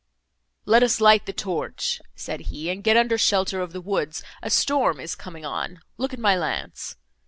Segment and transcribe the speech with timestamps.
[0.65, 4.99] "Let us light the torch," said he, "and get under shelter of the woods;—a storm
[4.99, 6.95] is coming on—look at my lance."